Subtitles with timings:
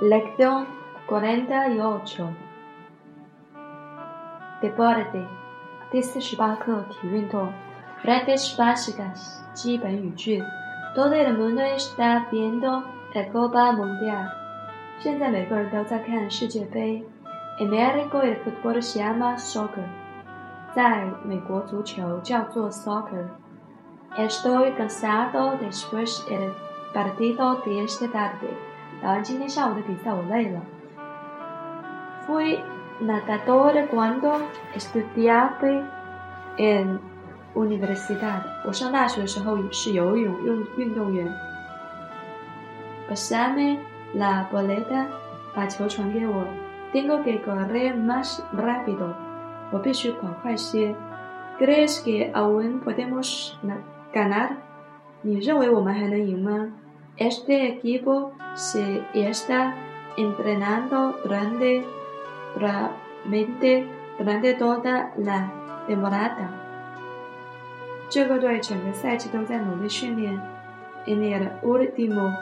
[0.00, 0.66] Lección
[1.08, 2.28] 48
[4.60, 5.26] Deporte
[5.90, 7.52] 第四十八课体育运动
[8.04, 10.42] Frases básicas 基本语句
[10.94, 12.82] Todo el mundo está viendo
[13.14, 14.28] la Copa Mundial
[15.00, 17.04] 现在每个人都在看世界杯
[17.58, 19.88] En México el fútbol se llama soccer
[20.74, 23.26] 在美国足球叫做 soccer
[24.16, 26.52] Estoy cansado después del
[26.92, 28.48] partido de esta tarde
[29.03, 30.61] 打完今天下午的比赛，我累了。
[32.25, 32.57] Fui
[33.01, 34.39] nadador cuando
[34.77, 35.83] estudiaba
[36.57, 36.99] en
[37.53, 38.39] universidad。
[38.65, 41.29] 我上大学的时候是游泳运运动员。
[43.09, 43.79] Pasame
[44.15, 45.07] la boleta，
[45.53, 46.45] 把球传给我。
[46.93, 49.09] Tengo que correr más rápido，
[49.73, 50.95] 我必须跑快些。
[51.59, 53.55] ¿Crees que aún podemos
[54.13, 54.51] ganar？
[55.21, 56.71] 你认为我们还能赢吗
[57.16, 59.74] ？Este equipo se está
[60.16, 61.84] entrenando durante,
[62.54, 63.86] durante,
[64.18, 65.50] durante toda la
[65.86, 66.48] temporada.
[68.10, 70.40] 这个队整个赛季都在努力训练。
[71.06, 72.32] En el último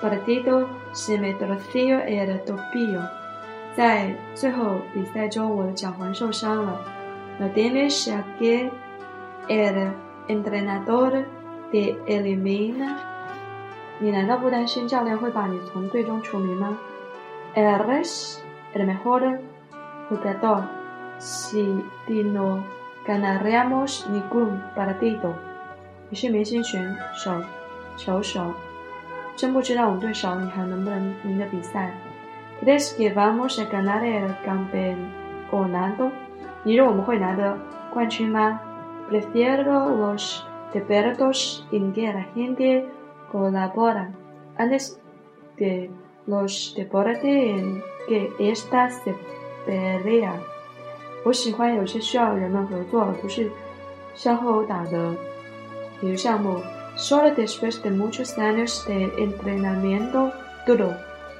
[0.00, 3.02] partido se me torció el tobillo.
[3.74, 6.80] 在最后比赛中，我的脚踝受伤了。
[7.38, 8.70] No tienes que
[9.48, 9.92] el
[10.28, 11.24] entrenador
[11.70, 12.96] te elimina
[13.98, 16.78] 你难道不担心教练会把你从队中除名吗？
[17.54, 18.38] Eres
[18.74, 19.38] el mejor
[20.08, 20.62] jugador
[21.18, 21.84] si
[22.24, 22.62] no
[23.06, 25.32] ganáramos ningún partido。
[26.08, 27.32] 你是明星选手、
[27.96, 28.52] 球手，
[29.36, 36.10] 真不知道我们队少你还能不能赢得比赛？¿Crees que vamos a ganar el campeonato？
[36.64, 37.56] 你认为我们会拿得
[37.92, 38.60] 冠军吗？
[39.10, 42.88] Prefiero los deportes en que la gente
[43.30, 44.10] colabora
[44.56, 44.98] antes
[45.56, 45.90] de
[46.26, 49.14] los deportes en que esta se
[49.66, 50.32] pelea。
[51.24, 53.50] 我喜欢有些需要人们合作，而不是
[54.14, 55.14] 相互殴打的
[56.00, 56.60] 体育项目。
[56.96, 60.30] Solo después de muchos años de entrenamiento
[60.66, 60.92] duro,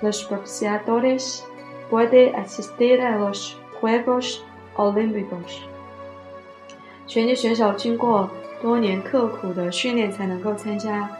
[0.00, 1.42] los boxeadores
[1.90, 4.44] pueden asistir a los Juegos
[4.76, 5.62] Olímpicos。
[7.08, 8.30] 拳击选手经过
[8.62, 11.10] 多年刻苦的训练才能够参加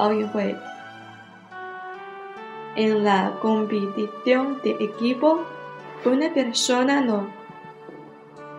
[0.00, 0.56] 奥运会。
[2.76, 5.40] En la competición de equipo,
[6.04, 7.26] una persona no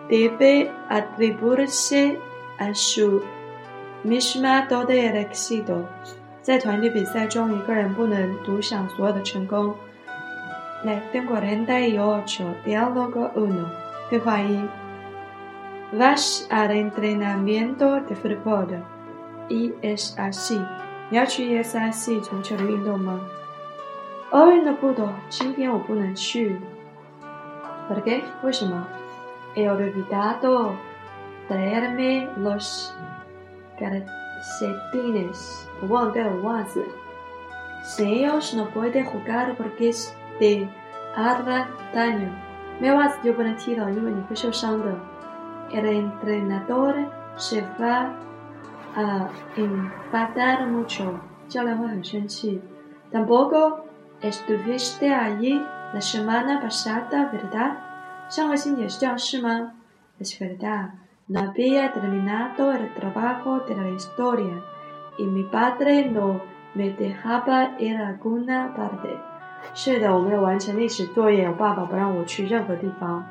[0.08, 2.18] debe atribuirse
[2.58, 3.22] a su
[4.02, 5.84] misma todo el éxito。
[6.42, 9.74] 在团体比赛中，一个人不能独享所有的成功。
[10.84, 13.66] Lección cuarenta y ocho, diálogo uno，
[14.08, 14.68] 对话一。
[15.92, 18.82] Vas al entrenamiento de fútbol
[19.48, 20.60] y es así。
[21.13, 23.21] 你要去 ESIC 足球的运动吗
[24.31, 26.59] ？Hoy no puedo，今天我不能去。
[27.87, 28.23] ¿Por qué？
[28.41, 28.87] 为什么
[29.53, 30.71] ？He olvidado
[31.47, 32.89] traerme los
[33.79, 36.83] calcetines，我忘带了袜子。
[37.99, 39.93] Ellos no pueden jugar porque
[40.39, 40.67] te
[41.15, 42.29] hará daño，
[42.79, 44.95] 没有袜子就不能踢了，因为你会受伤的。
[45.69, 47.05] El entrenador
[47.37, 48.07] se va
[48.94, 51.14] a enfadar mucho，
[51.48, 52.60] 教练会很生气。
[53.12, 53.80] Tampoco
[54.20, 55.60] estuviste allí
[55.94, 57.76] la semana pasada, ¿verdad？
[58.28, 59.72] 上个星期也是这样是吗？
[60.20, 60.90] Es verdad.
[61.26, 64.62] No había terminado el trabajo de la historia
[65.18, 66.40] y mi padre no
[66.74, 69.16] me dejaba ir a alguna parte。
[69.74, 73.24] 是的，我没有完成历史作业，我爸爸不让我去任何地方。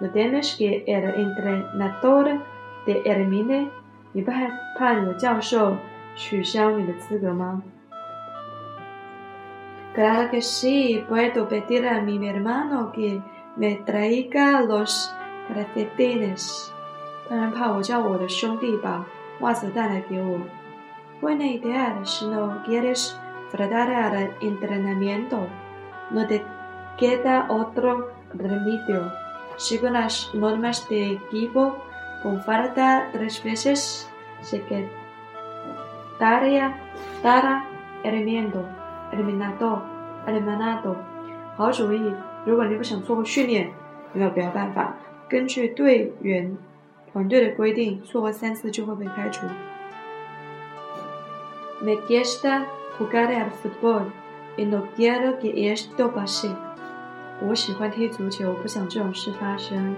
[0.00, 2.40] No tienes que el entrenador
[2.84, 3.70] te elimine
[4.12, 5.76] 你不害怕你的教授
[6.14, 7.62] 取消你的资格吗？
[9.94, 13.22] Claro que sí, puedo pedir a mi hermano que
[13.56, 15.08] me traiga los
[15.48, 16.68] calcetines。
[17.28, 19.04] 当然怕我叫我的兄弟把
[19.40, 20.38] 袜子带来给我。
[21.20, 23.16] Buena idea, si no quieres
[23.50, 25.46] faltar al entrenamiento,
[26.10, 26.42] no te
[26.98, 29.10] queda otro remedio.
[29.56, 31.76] Según las normas de equipo,
[32.21, 34.09] Con falta tres veces
[34.41, 34.61] se
[36.19, 36.75] quedaría
[37.23, 37.63] dará
[38.03, 38.65] eliminado
[39.11, 39.81] eliminado
[40.27, 40.95] eliminado
[41.57, 42.13] 好主意！
[42.45, 43.69] 如果你不想错过训练，
[44.13, 44.95] 没有别的办法。
[45.27, 46.57] 根据队员
[47.11, 49.45] 团队的规定，错过三次就会被开除。
[51.81, 52.65] Me gusta
[52.97, 54.11] jugar al fútbol
[54.57, 56.55] y no quiero que esto pase。
[57.41, 59.95] 我喜欢踢足球，不想这种事发生。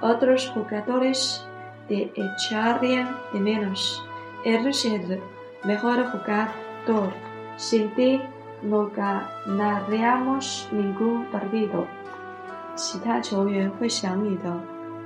[0.00, 1.40] Otros jugadores
[1.87, 4.03] te echarían de menos.
[4.43, 5.21] Eres el
[5.63, 7.11] mejor jugador.
[7.57, 8.21] Sin ti
[8.61, 11.85] no ganaríamos ningún partido。
[12.75, 14.53] 其他球员会想你的，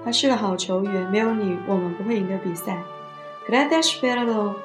[0.03, 2.77] 他是个好球员，没有你，我们不会赢得比赛。
[3.47, 4.57] Gracias, pero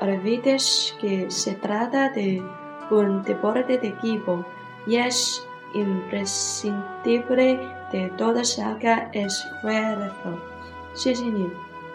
[0.00, 2.40] olvides que se trata de
[2.90, 4.44] un deporte de equipo
[4.86, 5.44] y es
[5.74, 7.58] imprescindible
[7.92, 10.38] de todos haga esfuerzo。
[10.93, 11.49] 谢谢你，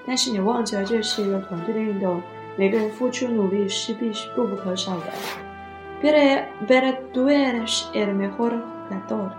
[0.06, 2.20] 但是你忘记了这是一个团队的运动，
[2.56, 5.04] 每个人付出努力是必须必不可少的。
[6.00, 9.30] Pero pero tú eres el mejor jugador，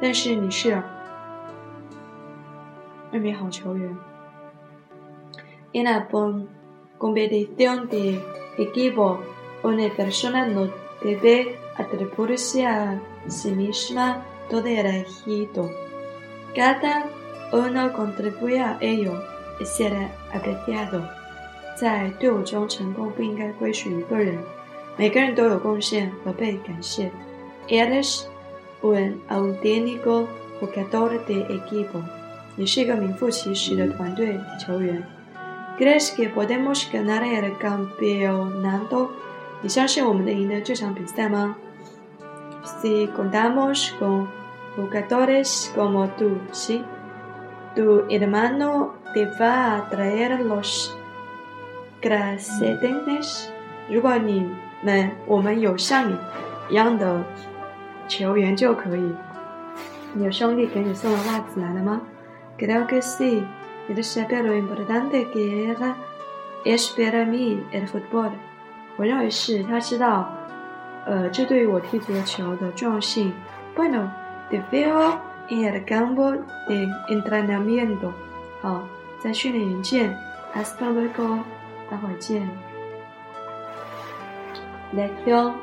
[0.00, 0.82] 但是你是
[3.12, 3.96] 一名好球员。
[5.72, 6.06] En la
[6.98, 8.20] competición de
[8.58, 9.18] equipo,
[9.62, 10.68] una persona no
[11.02, 15.68] debe atribuirse a sí misma todo el éxito.
[16.54, 17.06] Cada
[17.53, 19.13] uno contribuye a ello
[19.59, 21.01] y será apreciado.
[21.75, 24.37] 在队伍中，成功不应该归属一个人，
[24.97, 27.11] 每个人都有贡献和被感谢。
[27.67, 28.23] Eres
[28.81, 30.27] un auténtico
[30.59, 32.03] jugador de equipo，
[32.55, 35.03] 你是一个名副其实的团队球员。¿
[35.79, 39.07] Crees que podemos ganar el campeonato？
[39.61, 41.55] 你相信我们能赢得这场比赛吗？
[42.81, 44.27] Si contamos con
[44.75, 46.83] jugadores como tú, sí.
[47.74, 50.90] Tu hermano te va a traer los
[52.00, 53.48] precedentes。
[53.88, 54.48] 如果你
[54.82, 56.16] 们我们有像你
[56.70, 57.24] 一样的
[58.06, 59.12] 球员就可以。
[60.12, 62.00] 你有兄弟给你送了袜子来了吗
[62.58, 63.42] ？Creo que sí.
[63.88, 65.96] Él sabe lo importante que era
[66.64, 68.30] es para mí el fútbol。
[68.96, 70.28] 我认为是他知道，
[71.04, 73.34] 呃，这对于我踢足球的重要性。
[73.76, 74.08] Bueno,
[74.48, 75.18] te veo
[75.49, 76.31] en el campo
[76.67, 78.11] de entrenamiento。
[78.61, 78.81] 好，
[79.21, 80.17] 在训练营见。
[80.53, 81.43] Hasta luego，
[81.89, 82.49] 待会儿见。
[84.93, 85.53] Lección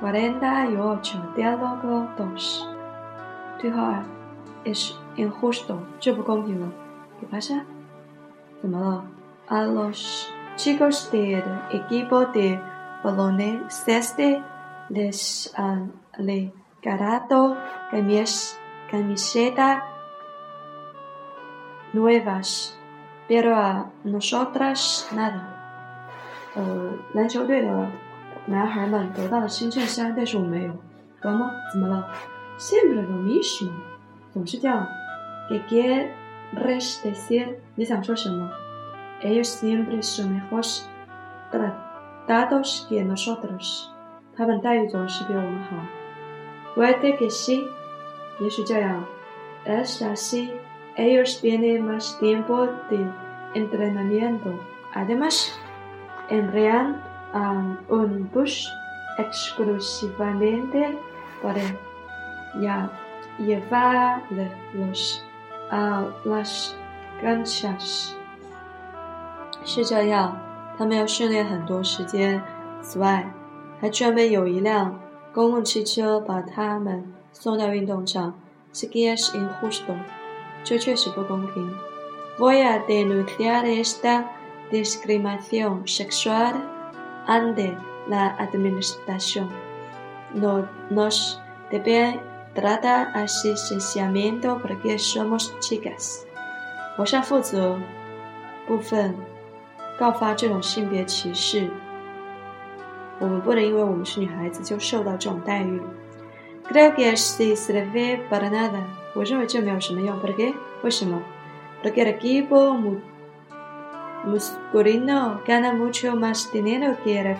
[0.00, 2.66] cuarenta y ocho, diálogo dos。
[3.58, 4.04] 对号二，
[4.64, 6.68] es injusto，这不公平了。¿
[7.20, 7.64] Qué pasa?
[9.48, 12.60] A los chicos del equipo de
[13.02, 14.42] baloncesto
[14.88, 17.56] les han regalado
[18.90, 19.82] camisetas
[21.92, 22.78] nuevas,
[23.28, 25.42] pero a nosotras nada.
[26.54, 27.88] 呃，篮球队的
[28.46, 30.72] 男孩们得到了新衬衫，但是我没有。
[31.22, 31.50] 怎么？
[31.72, 32.08] 怎么了？
[32.58, 33.70] Siempre lo mismo，
[34.32, 34.86] 总是这样。¿
[35.50, 37.56] Qué quieres decir？
[37.74, 38.50] 你想说什么？
[39.22, 40.84] Ellos siempre son mejores
[41.52, 43.88] tratados que nosotros。
[44.36, 45.76] 他们待遇总是比我们好。
[46.74, 47.66] Puede que sí，
[48.39, 49.03] 也许这样。
[49.65, 50.51] Es así。
[50.97, 53.05] Ellos tienen más tiempo de
[53.53, 54.53] entrenamiento.
[54.93, 55.51] Además,
[56.29, 57.01] envían
[57.89, 58.69] un bus
[59.17, 60.97] exclusivamente
[61.43, 61.61] para
[63.37, 65.21] llevarlos
[65.69, 66.75] a las
[67.21, 68.13] canchas。
[69.65, 70.37] 是这样，
[70.77, 72.41] 他们要训练很多时间。
[72.81, 73.29] 此外，
[73.81, 74.97] 还专门有一辆
[75.33, 78.33] 公共汽车把他们送到运动场。
[78.73, 79.95] Es que es injusto，
[80.63, 81.73] 这确实不公平。
[82.37, 84.25] Voy a denunciar esta
[84.69, 86.55] discriminación sexual
[87.25, 87.77] ante
[88.09, 89.47] la administración.
[90.33, 91.39] No nos
[91.71, 92.19] debe
[92.53, 96.23] tratar así sencillamente porque somos chicas.
[96.97, 97.79] 我想负责
[98.67, 99.15] 部分
[99.97, 101.69] 告发这种性别歧视。
[103.19, 105.81] 我们不能因为我们是女孩子就受到这种待遇。
[106.68, 108.84] Creo que así sirve para nada。
[109.14, 110.54] 我认为这没有什么用。¿Por qué？
[110.82, 111.20] 为什么？
[111.82, 112.76] Porque el equipo
[114.24, 117.36] masculino gana mucho más dinero que el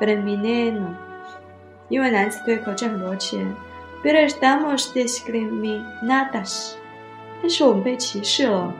[0.00, 0.94] femenino。
[1.88, 3.54] 因为男子队可挣很多钱。
[4.02, 6.76] Pero estamos discriminadas。
[7.42, 8.72] 但是我们被歧视了。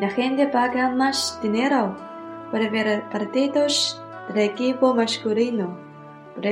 [0.00, 1.96] La gente paga más dinero
[2.52, 5.76] para ver partidos del equipo masculino.
[6.36, 6.44] Por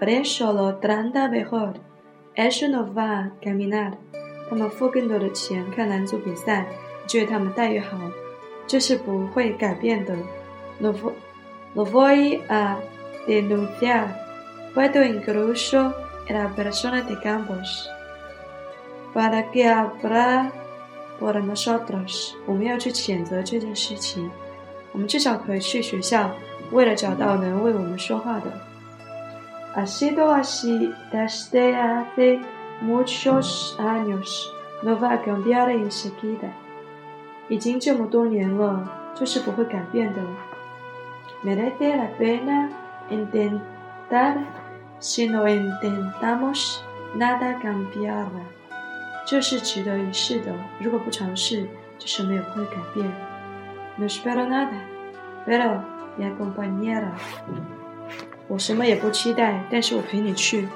[0.00, 1.74] eso lo trata mejor.
[2.34, 3.94] Eso no va a caminar.
[4.48, 6.66] 他们付更多的钱看男足比赛，
[7.06, 7.98] 觉得他们待遇好，
[8.66, 10.14] 这是不会改变的。
[10.80, 10.92] Lo
[11.84, 12.76] voy a
[13.26, 14.08] denunciar.
[14.74, 15.94] Puedo incluso
[16.28, 17.88] a la persona de campos.
[19.16, 20.52] para que habla
[21.18, 24.30] por nosotros，我们要去谴责这件事情。
[24.92, 26.30] 我们至少可以去学校，
[26.70, 28.52] 为了找到能为我们说话的。
[29.75, 32.41] Ha sido así desde hace
[32.81, 34.51] muchos años,
[34.83, 36.51] no va a cambiar enseguida。
[37.47, 40.21] 已经这么多年了，这是不会改变的。
[41.43, 42.69] Merece la pena
[43.09, 44.37] intentar
[44.99, 46.79] si no intentamos
[47.17, 48.27] nada cambiará。
[49.25, 51.67] 这是值得一试的，如果不尝试，
[51.97, 53.09] 就什么也不会改变。
[53.97, 54.79] No espero nada,
[55.45, 55.81] pero
[56.17, 57.11] me acompañará。
[58.48, 60.68] 我什么也不期待，但是我陪你去。